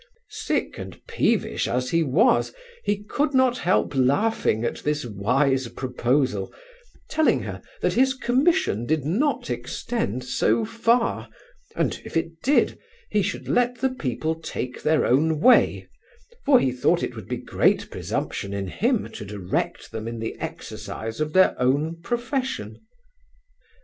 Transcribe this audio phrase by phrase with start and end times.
[0.29, 6.51] Sick and peevish as he was, he could not help laughing at this wise proposal,
[7.07, 11.29] telling her, that his commission did not extend so far,
[11.75, 12.79] and, if it did,
[13.11, 15.87] he should let the people take their own way;
[16.47, 20.35] for he thought it would be great presumption in him to direct them in the
[20.39, 22.81] exercise of their own profession.